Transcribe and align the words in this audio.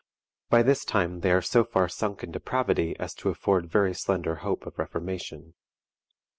By 0.49 0.63
this 0.63 0.83
time 0.83 1.19
they 1.19 1.29
are 1.31 1.43
so 1.43 1.63
far 1.63 1.87
sunk 1.87 2.23
in 2.23 2.31
depravity 2.31 2.95
as 2.97 3.13
to 3.13 3.29
afford 3.29 3.69
very 3.69 3.93
slender 3.93 4.37
hope 4.37 4.65
of 4.65 4.79
reformation. 4.79 5.53